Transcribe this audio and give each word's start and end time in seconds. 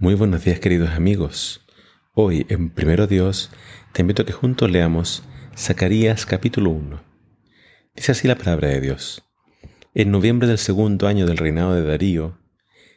Muy 0.00 0.14
buenos 0.14 0.46
días 0.46 0.60
queridos 0.60 0.88
amigos. 0.88 1.60
Hoy 2.14 2.46
en 2.48 2.70
Primero 2.70 3.06
Dios 3.06 3.50
te 3.92 4.00
invito 4.00 4.22
a 4.22 4.24
que 4.24 4.32
juntos 4.32 4.70
leamos 4.70 5.24
Zacarías 5.54 6.24
capítulo 6.24 6.70
1. 6.70 7.04
Dice 7.94 8.12
así 8.12 8.26
la 8.26 8.36
palabra 8.36 8.68
de 8.68 8.80
Dios. 8.80 9.22
En 9.92 10.10
noviembre 10.10 10.48
del 10.48 10.56
segundo 10.56 11.06
año 11.06 11.26
del 11.26 11.36
reinado 11.36 11.74
de 11.74 11.82
Darío, 11.82 12.38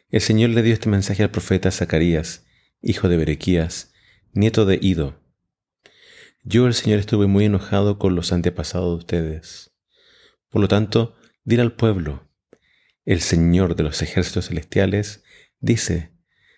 el 0.08 0.22
Señor 0.22 0.48
le 0.48 0.62
dio 0.62 0.72
este 0.72 0.88
mensaje 0.88 1.22
al 1.22 1.30
profeta 1.30 1.70
Zacarías, 1.70 2.46
hijo 2.80 3.10
de 3.10 3.18
Berequías, 3.18 3.92
nieto 4.32 4.64
de 4.64 4.78
Ido. 4.80 5.20
Yo 6.42 6.66
el 6.66 6.72
Señor 6.72 7.00
estuve 7.00 7.26
muy 7.26 7.44
enojado 7.44 7.98
con 7.98 8.14
los 8.14 8.32
antepasados 8.32 8.88
de 8.88 8.96
ustedes. 8.96 9.76
Por 10.48 10.62
lo 10.62 10.68
tanto, 10.68 11.16
diré 11.44 11.60
al 11.60 11.74
pueblo, 11.74 12.30
el 13.04 13.20
Señor 13.20 13.76
de 13.76 13.82
los 13.82 14.00
ejércitos 14.00 14.48
celestiales 14.48 15.22
dice, 15.60 16.13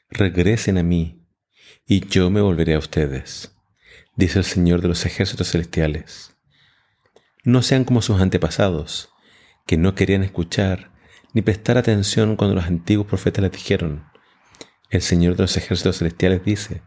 regresen 0.09 0.79
a 0.79 0.83
mí, 0.83 1.27
y 1.87 2.07
yo 2.09 2.31
me 2.31 2.41
volveré 2.41 2.75
a 2.75 2.79
ustedes, 2.79 3.57
dice 4.17 4.39
el 4.39 4.45
Señor 4.45 4.81
de 4.81 4.89
los 4.89 5.05
ejércitos 5.07 5.51
celestiales. 5.51 6.37
No 7.45 7.63
sean 7.63 7.85
como 7.85 8.03
sus 8.03 8.21
antepasados, 8.21 9.11
que 9.67 9.77
no 9.77 9.95
querían 9.95 10.23
escuchar 10.23 10.93
ni 11.33 11.43
prestar 11.43 11.77
atención 11.77 12.37
cuando 12.37 12.55
los 12.55 12.65
antiguos 12.65 13.07
profetas 13.07 13.43
les 13.43 13.53
dijeron, 13.53 14.07
el 14.91 15.03
Señor 15.03 15.37
de 15.37 15.43
los 15.43 15.57
ejércitos 15.57 15.99
celestiales 15.99 16.45
dice, 16.45 16.83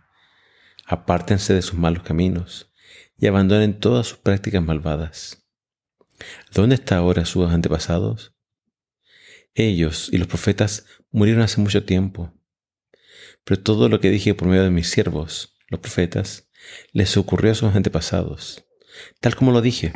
apártense 0.85 1.53
de 1.53 1.61
sus 1.61 1.75
malos 1.75 2.03
caminos 2.03 2.71
y 3.17 3.27
abandonen 3.27 3.79
todas 3.79 4.07
sus 4.07 4.17
prácticas 4.17 4.63
malvadas. 4.63 5.45
¿Dónde 6.53 6.75
está 6.75 6.97
ahora 6.97 7.25
sus 7.25 7.49
antepasados? 7.49 8.33
Ellos 9.53 10.09
y 10.11 10.17
los 10.17 10.27
profetas 10.27 10.85
murieron 11.11 11.41
hace 11.41 11.59
mucho 11.61 11.83
tiempo 11.83 12.33
pero 13.49 13.63
todo 13.63 13.89
lo 13.89 13.99
que 13.99 14.11
dije 14.11 14.35
por 14.35 14.47
medio 14.47 14.61
de 14.61 14.69
mis 14.69 14.91
siervos, 14.91 15.57
los 15.69 15.79
profetas, 15.79 16.51
les 16.91 17.17
ocurrió 17.17 17.51
a 17.51 17.55
sus 17.55 17.73
antepasados, 17.73 18.63
tal 19.21 19.35
como 19.35 19.51
lo 19.51 19.63
dije. 19.63 19.91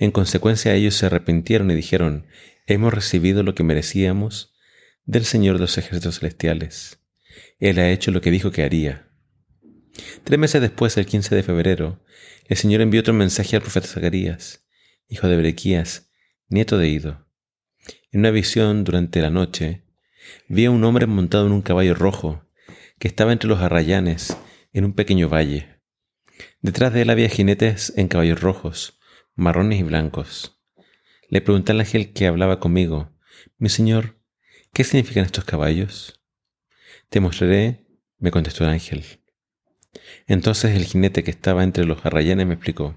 En 0.00 0.10
consecuencia 0.10 0.74
ellos 0.74 0.96
se 0.96 1.06
arrepintieron 1.06 1.70
y 1.70 1.76
dijeron, 1.76 2.26
hemos 2.66 2.92
recibido 2.92 3.44
lo 3.44 3.54
que 3.54 3.62
merecíamos 3.62 4.56
del 5.04 5.24
Señor 5.24 5.54
de 5.54 5.60
los 5.60 5.78
ejércitos 5.78 6.18
celestiales. 6.18 6.98
Él 7.60 7.78
ha 7.78 7.92
hecho 7.92 8.10
lo 8.10 8.20
que 8.20 8.32
dijo 8.32 8.50
que 8.50 8.64
haría. 8.64 9.08
Tres 10.24 10.40
meses 10.40 10.60
después, 10.60 10.96
el 10.96 11.06
15 11.06 11.32
de 11.32 11.44
febrero, 11.44 12.02
el 12.48 12.56
Señor 12.56 12.80
envió 12.80 13.02
otro 13.02 13.14
mensaje 13.14 13.54
al 13.54 13.62
profeta 13.62 13.86
Zacarías, 13.86 14.66
hijo 15.06 15.28
de 15.28 15.36
Berequías, 15.36 16.10
nieto 16.48 16.76
de 16.76 16.88
Ido. 16.88 17.28
En 18.10 18.18
una 18.18 18.32
visión 18.32 18.82
durante 18.82 19.22
la 19.22 19.30
noche, 19.30 19.84
vi 20.48 20.64
a 20.64 20.72
un 20.72 20.82
hombre 20.82 21.06
montado 21.06 21.46
en 21.46 21.52
un 21.52 21.62
caballo 21.62 21.94
rojo 21.94 22.43
estaba 23.06 23.32
entre 23.32 23.48
los 23.48 23.60
arrayanes, 23.60 24.36
en 24.72 24.84
un 24.84 24.94
pequeño 24.94 25.28
valle. 25.28 25.80
Detrás 26.62 26.92
de 26.92 27.02
él 27.02 27.10
había 27.10 27.28
jinetes 27.28 27.92
en 27.96 28.08
caballos 28.08 28.40
rojos, 28.40 28.98
marrones 29.34 29.78
y 29.78 29.82
blancos. 29.82 30.58
Le 31.28 31.40
pregunté 31.40 31.72
al 31.72 31.80
ángel 31.80 32.12
que 32.12 32.26
hablaba 32.26 32.60
conmigo, 32.60 33.12
Mi 33.58 33.68
señor, 33.68 34.18
¿qué 34.72 34.84
significan 34.84 35.24
estos 35.24 35.44
caballos? 35.44 36.22
Te 37.08 37.20
mostraré, 37.20 37.86
me 38.18 38.30
contestó 38.30 38.64
el 38.64 38.70
ángel. 38.70 39.04
Entonces 40.26 40.74
el 40.74 40.84
jinete 40.84 41.22
que 41.22 41.30
estaba 41.30 41.62
entre 41.62 41.84
los 41.84 42.04
arrayanes 42.04 42.46
me 42.46 42.54
explicó, 42.54 42.96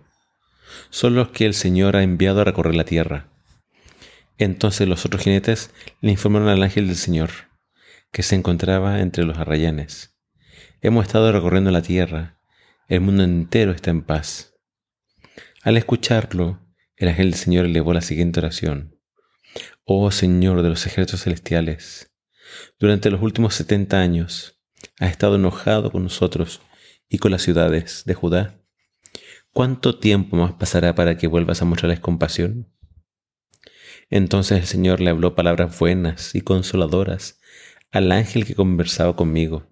son 0.89 1.15
los 1.15 1.29
que 1.29 1.45
el 1.45 1.53
Señor 1.53 1.95
ha 1.95 2.03
enviado 2.03 2.41
a 2.41 2.43
recorrer 2.43 2.75
la 2.75 2.85
tierra. 2.85 3.29
Entonces 4.37 4.87
los 4.87 5.05
otros 5.05 5.23
jinetes 5.23 5.71
le 6.01 6.11
informaron 6.11 6.49
al 6.49 6.63
ángel 6.63 6.87
del 6.87 6.95
Señor, 6.95 7.29
que 8.17 8.23
se 8.23 8.33
encontraba 8.33 9.01
entre 9.01 9.25
los 9.25 9.37
arrayanes. 9.37 10.17
Hemos 10.81 11.05
estado 11.05 11.31
recorriendo 11.31 11.69
la 11.69 11.83
tierra, 11.83 12.41
el 12.87 12.99
mundo 12.99 13.23
entero 13.23 13.71
está 13.73 13.91
en 13.91 14.01
paz. 14.01 14.55
Al 15.61 15.77
escucharlo, 15.77 16.59
el 16.95 17.09
ángel 17.09 17.29
del 17.29 17.39
Señor 17.39 17.65
elevó 17.65 17.93
la 17.93 18.01
siguiente 18.01 18.39
oración. 18.39 18.99
Oh 19.83 20.09
Señor 20.09 20.63
de 20.63 20.69
los 20.69 20.87
ejércitos 20.87 21.25
celestiales, 21.25 22.11
durante 22.79 23.11
los 23.11 23.21
últimos 23.21 23.53
setenta 23.53 23.99
años 23.99 24.63
has 24.99 25.11
estado 25.11 25.35
enojado 25.35 25.91
con 25.91 26.01
nosotros 26.01 26.59
y 27.07 27.19
con 27.19 27.29
las 27.29 27.43
ciudades 27.43 28.01
de 28.07 28.15
Judá. 28.15 28.59
¿Cuánto 29.51 29.99
tiempo 29.99 30.37
más 30.37 30.53
pasará 30.53 30.95
para 30.95 31.17
que 31.17 31.27
vuelvas 31.27 31.61
a 31.61 31.65
mostrarles 31.65 31.99
compasión? 31.99 32.73
Entonces 34.09 34.57
el 34.57 34.65
Señor 34.65 35.01
le 35.01 35.11
habló 35.11 35.35
palabras 35.35 35.77
buenas 35.77 36.33
y 36.33 36.41
consoladoras 36.41 37.39
al 37.91 38.11
ángel 38.11 38.45
que 38.45 38.55
conversaba 38.55 39.15
conmigo. 39.15 39.67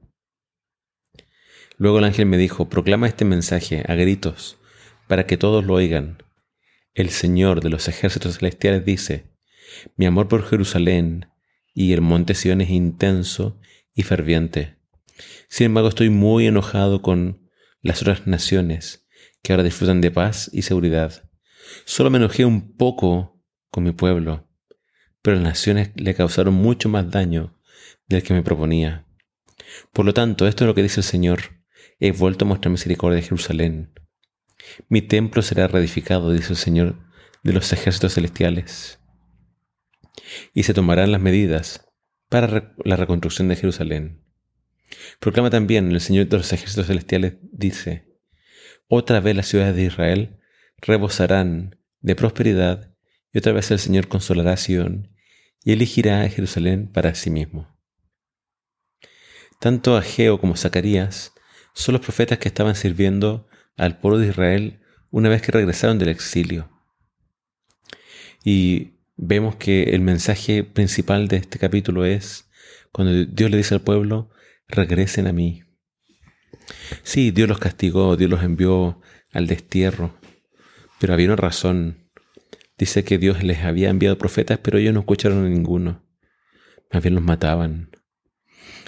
Luego 1.78 2.00
el 2.00 2.06
ángel 2.06 2.26
me 2.26 2.38
dijo, 2.38 2.70
proclama 2.70 3.08
este 3.08 3.26
mensaje 3.26 3.84
a 3.88 3.96
gritos, 3.96 4.58
para 5.08 5.28
que 5.28 5.38
todos 5.38 5.66
lo 5.66 5.74
oigan. 5.74 6.24
El 6.94 7.09
Señor 7.09 7.62
de 7.62 7.70
los 7.70 7.88
ejércitos 7.90 8.38
celestiales 8.38 8.86
dice, 8.86 9.36
mi 9.98 10.06
amor 10.06 10.30
por 10.30 10.48
Jerusalén 10.48 11.28
y 11.74 11.92
el 11.92 12.02
monte 12.02 12.34
Sion 12.34 12.62
es 12.62 12.70
intenso 12.70 13.59
y 13.94 14.03
ferviente. 14.03 14.78
Sin 15.50 15.66
embargo, 15.66 15.90
estoy 15.90 16.09
muy 16.09 16.47
enojado 16.47 17.02
con 17.02 17.50
las 17.82 18.02
otras 18.02 18.26
naciones 18.26 19.06
que 19.44 19.52
ahora 19.52 19.64
disfrutan 19.64 20.00
de 20.00 20.12
paz 20.12 20.50
y 20.53 20.62
seguridad. 20.62 21.30
Solo 21.84 22.09
me 22.09 22.18
enojé 22.18 22.46
un 22.46 22.78
poco 22.78 23.44
con 23.70 23.84
mi 23.84 23.92
pueblo, 23.92 24.47
pero 25.22 25.36
las 25.36 25.44
naciones 25.44 25.92
le 25.96 26.16
causaron 26.16 26.53
mucho 26.53 26.88
más 26.88 27.12
daño 27.12 27.55
del 28.08 28.24
que 28.24 28.34
me 28.34 28.44
proponía. 28.44 29.06
Por 29.94 30.06
lo 30.06 30.14
tanto, 30.14 30.48
esto 30.48 30.64
es 30.64 30.68
lo 30.68 30.76
que 30.76 30.84
dice 30.84 31.00
el 31.00 31.06
Señor. 31.06 31.64
He 32.00 32.12
vuelto 32.12 32.46
a 32.46 32.48
mostrar 32.48 32.72
misericordia 32.72 33.20
a 33.20 33.24
Jerusalén. 33.24 33.94
Mi 34.90 35.02
templo 35.02 35.42
será 35.42 35.68
reedificado, 35.68 36.32
dice 36.32 36.54
el 36.54 36.58
Señor 36.58 37.00
de 37.44 37.54
los 37.54 37.72
ejércitos 37.74 38.14
celestiales. 38.14 39.00
Y 40.54 40.64
se 40.64 40.74
tomarán 40.74 41.12
las 41.12 41.22
medidas 41.22 41.88
para 42.30 42.74
la 42.84 42.96
reconstrucción 42.96 43.48
de 43.48 43.56
Jerusalén. 43.56 44.24
Proclama 45.20 45.50
también 45.50 45.92
el 45.92 46.02
Señor 46.02 46.28
de 46.28 46.38
los 46.38 46.52
ejércitos 46.54 46.88
celestiales, 46.88 47.38
dice, 47.42 48.16
otra 48.88 49.20
vez 49.20 49.36
las 49.36 49.48
ciudades 49.48 49.76
de 49.76 49.84
Israel 49.84 50.40
rebosarán 50.78 51.80
de 52.02 52.16
prosperidad 52.16 52.94
y 53.34 53.40
otra 53.40 53.52
vez 53.52 53.72
el 53.72 53.80
Señor 53.80 54.08
consolará 54.08 54.54
a 54.54 54.58
Sion 54.58 55.12
y 55.64 55.72
elegirá 55.74 56.22
a 56.22 56.30
Jerusalén 56.30 56.92
para 56.92 57.16
sí 57.16 57.30
mismo. 57.30 57.75
Tanto 59.66 59.98
Ageo 59.98 60.40
como 60.40 60.56
Zacarías 60.56 61.34
son 61.74 61.94
los 61.94 62.02
profetas 62.03 62.38
que 62.38 62.48
estaban 62.48 62.76
sirviendo 62.76 63.48
al 63.78 63.98
pueblo 63.98 64.20
de 64.20 64.28
Israel 64.28 64.80
una 65.09 65.28
vez 65.28 65.42
que 65.42 65.52
regresaron 65.52 65.98
del 65.98 66.09
exilio. 66.09 66.70
Y 68.44 69.00
vemos 69.16 69.56
que 69.56 69.96
el 69.96 70.02
mensaje 70.02 70.64
principal 70.64 71.28
de 71.28 71.38
este 71.38 71.58
capítulo 71.58 72.06
es 72.06 72.48
cuando 72.92 73.26
Dios 73.26 73.50
le 73.50 73.58
dice 73.58 73.74
al 73.74 73.81
pueblo, 73.81 74.30
regresen 74.68 75.26
a 75.26 75.34
mí. 75.34 75.64
Sí, 77.02 77.32
Dios 77.32 77.50
los 77.50 77.58
castigó, 77.58 78.18
Dios 78.18 78.30
los 78.30 78.44
envió 78.44 79.02
al 79.32 79.47
destierro, 79.47 80.16
pero 81.00 81.16
había 81.16 81.26
una 81.26 81.38
razón. 81.38 82.12
Dice 82.78 83.03
que 83.03 83.18
Dios 83.18 83.42
les 83.42 83.64
había 83.64 83.90
enviado 83.90 84.20
profetas, 84.20 84.59
pero 84.59 84.78
ellos 84.78 84.94
no 84.94 85.00
escucharon 85.00 85.44
a 85.44 85.50
ninguno. 85.50 86.06
Más 86.94 87.02
bien 87.02 87.16
los 87.16 87.24
mataban. 87.24 87.90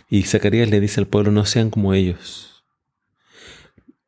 Y 0.10 0.24
Zacarías 0.24 0.70
le 0.70 0.80
dice 0.80 1.02
al 1.02 1.08
pueblo, 1.08 1.32
no 1.32 1.46
sean 1.46 1.70
como 1.70 1.94
ellos. 1.94 2.64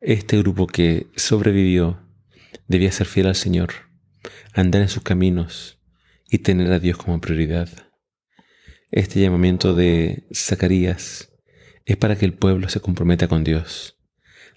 Este 0.00 0.38
grupo 0.38 0.66
que 0.66 1.08
sobrevivió 1.14 2.00
debía 2.68 2.90
ser 2.90 3.06
fiel 3.06 3.26
al 3.26 3.34
Señor, 3.34 3.74
andar 4.54 4.80
en 4.80 4.88
sus 4.88 5.02
caminos 5.02 5.78
y 6.30 6.38
tener 6.38 6.72
a 6.72 6.78
Dios 6.78 6.96
como 6.96 7.20
prioridad. 7.20 7.68
Este 8.90 9.20
llamamiento 9.20 9.74
de 9.74 10.26
Zacarías 10.34 11.32
es 11.84 11.98
para 11.98 12.16
que 12.16 12.24
el 12.24 12.32
pueblo 12.32 12.70
se 12.70 12.80
comprometa 12.80 13.28
con 13.28 13.44
Dios, 13.44 13.98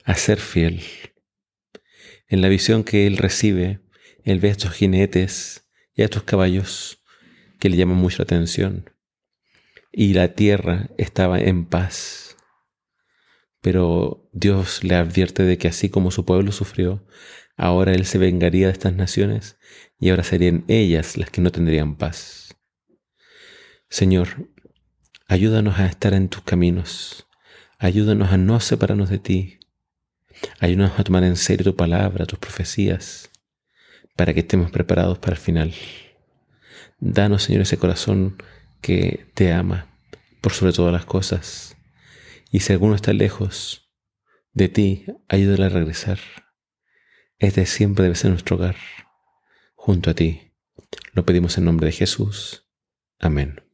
a 0.05 0.15
ser 0.15 0.39
fiel. 0.39 0.81
En 2.29 2.41
la 2.41 2.47
visión 2.47 2.85
que 2.85 3.05
él 3.05 3.17
recibe, 3.17 3.81
él 4.23 4.39
ve 4.39 4.47
a 4.47 4.51
estos 4.51 4.71
jinetes 4.71 5.67
y 5.93 6.03
a 6.03 6.05
estos 6.05 6.23
caballos 6.23 7.03
que 7.59 7.69
le 7.69 7.75
llaman 7.75 7.97
mucho 7.97 8.19
la 8.19 8.23
atención 8.23 8.92
y 9.93 10.13
la 10.13 10.33
tierra 10.33 10.89
estaba 10.97 11.39
en 11.39 11.65
paz. 11.65 12.35
Pero 13.61 14.27
Dios 14.33 14.83
le 14.83 14.95
advierte 14.95 15.43
de 15.43 15.57
que 15.57 15.69
así 15.69 15.89
como 15.89 16.11
su 16.11 16.25
pueblo 16.25 16.51
sufrió, 16.51 17.05
ahora 17.55 17.93
Él 17.93 18.05
se 18.05 18.17
vengaría 18.17 18.67
de 18.67 18.73
estas 18.73 18.93
naciones 18.93 19.57
y 19.99 20.09
ahora 20.09 20.23
serían 20.23 20.65
ellas 20.67 21.15
las 21.15 21.29
que 21.29 21.39
no 21.39 21.51
tendrían 21.51 21.95
paz. 21.95 22.57
Señor, 23.87 24.49
ayúdanos 25.27 25.79
a 25.79 25.85
estar 25.85 26.15
en 26.15 26.27
tus 26.27 26.41
caminos, 26.41 27.27
ayúdanos 27.77 28.31
a 28.31 28.37
no 28.37 28.59
separarnos 28.59 29.09
de 29.09 29.19
ti, 29.19 29.59
ayúdanos 30.59 30.99
a 30.99 31.03
tomar 31.03 31.23
en 31.23 31.37
serio 31.37 31.63
tu 31.63 31.75
palabra, 31.75 32.25
tus 32.25 32.39
profecías, 32.39 33.29
para 34.15 34.33
que 34.33 34.39
estemos 34.39 34.71
preparados 34.71 35.19
para 35.19 35.33
el 35.33 35.39
final. 35.39 35.73
Danos, 36.99 37.43
Señor, 37.43 37.61
ese 37.61 37.77
corazón 37.77 38.37
que 38.83 39.31
te 39.33 39.51
ama 39.51 39.87
por 40.41 40.51
sobre 40.51 40.73
todas 40.73 40.91
las 40.91 41.05
cosas 41.05 41.77
Y 42.51 42.59
si 42.59 42.73
alguno 42.73 42.93
está 42.93 43.13
lejos 43.13 43.89
de 44.51 44.69
ti, 44.69 45.05
ayúdale 45.27 45.65
a 45.65 45.69
regresar. 45.69 46.19
Este 47.39 47.65
siempre 47.65 48.03
debe 48.03 48.15
ser 48.15 48.29
nuestro 48.29 48.57
hogar, 48.57 48.75
junto 49.73 50.11
a 50.11 50.13
ti. 50.13 50.53
Lo 51.13 51.25
pedimos 51.25 51.57
en 51.57 51.65
nombre 51.65 51.87
de 51.87 51.93
Jesús. 51.93 52.69
Amén. 53.19 53.72